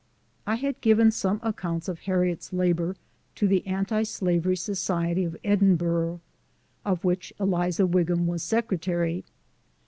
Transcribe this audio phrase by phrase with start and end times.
[0.47, 2.95] I had given some accounts of Harriet's labor
[3.35, 6.21] to the Anti Slavery Society of Edinburgh,
[6.83, 9.23] of which Eliza Wigham was Secretary.